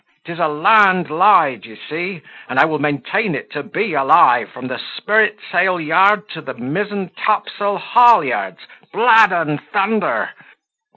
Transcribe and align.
'tis 0.25 0.39
a 0.39 0.47
land 0.47 1.11
lie, 1.11 1.53
d'ye 1.53 1.75
see; 1.75 2.21
and 2.49 2.57
I 2.57 2.65
will 2.65 2.79
maintain 2.79 3.35
it 3.35 3.51
to 3.51 3.61
be 3.61 3.93
a 3.93 4.03
lie, 4.03 4.45
from 4.45 4.65
the 4.65 4.79
sprit 4.97 5.37
sail 5.51 5.79
yard 5.79 6.27
to 6.29 6.41
the 6.41 6.55
mizen 6.55 7.11
top 7.23 7.47
sail 7.47 7.77
haulyards! 7.77 8.57
Blood 8.91 9.31
and 9.31 9.61
thunder! 9.71 10.31